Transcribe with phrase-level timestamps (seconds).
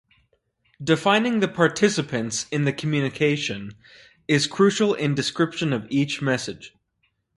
[0.83, 3.75] Defining the participants in the communication
[4.27, 6.73] is crucial in description of each message.